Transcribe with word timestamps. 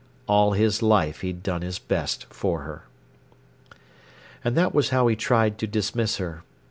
All 0.25 0.53
his 0.53 0.81
life 0.81 1.21
he'd 1.21 1.43
done 1.43 1.61
his 1.61 1.77
best 1.77 2.25
for 2.33 2.61
her. 2.61 2.85
And 4.43 4.57
that 4.57 4.73
was 4.73 4.89
how 4.89 5.05
he 5.05 5.15
tried 5.15 5.59
to 5.59 5.67
dismiss 5.67 6.17
her. 6.17 6.43